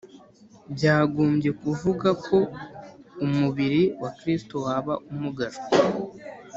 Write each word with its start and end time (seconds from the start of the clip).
byagombye 0.75 1.49
kuvuga 1.61 2.09
ko 2.25 2.37
umubiri 3.25 3.81
wa 4.01 4.09
Kristo 4.17 4.55
waba 4.65 4.93
umugajwe. 5.11 5.67